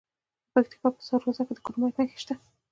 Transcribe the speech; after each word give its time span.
د 0.03 0.03
پکتیکا 0.53 0.87
په 0.95 1.01
سروضه 1.07 1.43
کې 1.47 1.53
د 1.55 1.59
کرومایټ 1.65 1.95
نښې 1.99 2.17
شته. 2.23 2.35